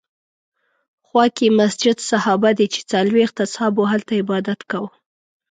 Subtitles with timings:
[1.07, 4.89] خوا کې یې مسجد صحابه دی چې څلوېښت اصحابو هلته عبادت کاوه.